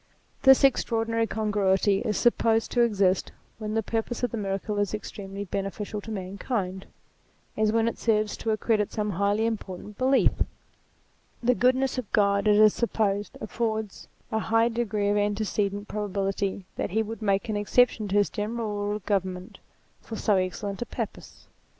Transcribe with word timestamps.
This 0.41 0.63
extraordinary 0.63 1.27
congruity 1.27 1.99
is 1.99 2.17
supposed 2.17 2.71
to 2.71 2.81
exist 2.81 3.31
when 3.59 3.75
the 3.75 3.83
purpose 3.83 4.23
of 4.23 4.31
the 4.31 4.37
miracle 4.37 4.79
is 4.79 4.95
extremely 4.95 5.45
beneficial 5.45 6.01
to 6.01 6.09
mankind, 6.11 6.87
as 7.55 7.71
when 7.71 7.87
it 7.87 7.99
serves 7.99 8.35
to 8.37 8.49
accredit 8.49 8.91
some 8.91 9.11
highly 9.11 9.45
important 9.45 9.99
belief. 9.99 10.31
The 11.43 11.53
goodness 11.53 11.99
of 11.99 12.11
God, 12.13 12.47
it 12.47 12.55
is 12.55 12.73
supposed, 12.73 13.37
affords 13.41 14.07
a 14.31 14.39
high 14.39 14.69
degree 14.69 15.09
of 15.09 15.17
antecedent 15.17 15.87
probability 15.87 16.65
that 16.77 16.89
he 16.89 17.03
would 17.03 17.21
make 17.21 17.47
an 17.47 17.55
exception 17.55 18.07
to 18.07 18.15
his 18.15 18.31
general 18.31 18.73
rule 18.73 18.95
of 18.95 19.05
govern 19.05 19.33
ment, 19.35 19.59
for 20.01 20.15
so 20.15 20.35
excellent 20.37 20.81
a 20.81 20.87
purpose. 20.87 21.45